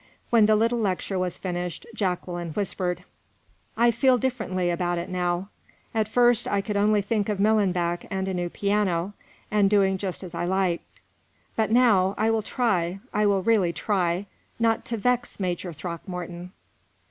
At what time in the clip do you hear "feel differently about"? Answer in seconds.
3.91-4.97